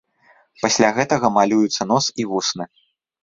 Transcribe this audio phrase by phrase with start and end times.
[0.61, 2.65] Пасля гэтага малююцца нос і вусны.